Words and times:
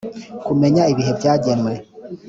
kumenya 0.45 0.83
ibihe 0.93 1.11
byagenwe 1.19 1.71